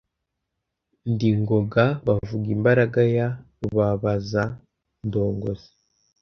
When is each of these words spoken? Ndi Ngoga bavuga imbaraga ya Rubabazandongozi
Ndi 1.11 1.29
Ngoga 1.39 1.85
bavuga 2.07 2.47
imbaraga 2.57 3.01
ya 3.15 3.27
Rubabazandongozi 3.59 5.69